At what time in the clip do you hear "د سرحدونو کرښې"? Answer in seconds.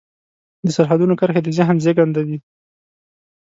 0.65-1.41